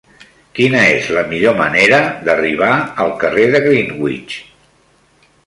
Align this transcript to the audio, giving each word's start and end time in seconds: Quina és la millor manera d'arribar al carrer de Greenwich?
Quina 0.59 0.79
és 0.93 1.09
la 1.17 1.23
millor 1.33 1.53
manera 1.59 1.99
d'arribar 2.29 2.71
al 3.05 3.13
carrer 3.25 3.47
de 3.53 3.63
Greenwich? 3.69 4.41